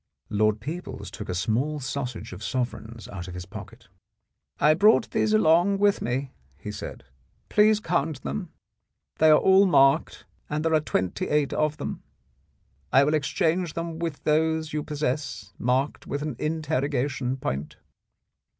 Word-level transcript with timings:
Lord 0.31 0.59
Peebles 0.59 1.11
took 1.11 1.29
a 1.29 1.35
small 1.35 1.79
sausage 1.79 2.33
of 2.33 2.43
sovereigns 2.43 3.07
out 3.09 3.27
of 3.27 3.35
his 3.35 3.45
pocket. 3.45 3.87
"I 4.59 4.73
brought 4.73 5.11
these 5.11 5.31
along 5.31 5.77
with 5.77 6.01
me," 6.01 6.31
he 6.57 6.71
said, 6.71 7.03
"please 7.49 7.79
count 7.79 8.23
them; 8.23 8.49
they 9.19 9.29
are 9.29 9.37
all 9.37 9.67
marked, 9.67 10.25
and 10.49 10.65
there 10.65 10.73
are 10.73 10.79
twenty 10.81 11.29
eight 11.29 11.53
of 11.53 11.77
them. 11.77 12.01
I 12.91 13.03
will 13.03 13.13
exchange 13.13 13.75
them 13.75 13.99
with 13.99 14.23
those 14.23 14.73
you 14.73 14.81
possess 14.83 15.53
marked 15.59 16.07
with 16.07 16.23
an 16.23 16.35
interrogation 16.39 17.37
point." 17.37 17.75